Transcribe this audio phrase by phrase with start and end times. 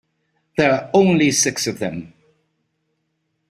[0.57, 2.15] There are only six of them.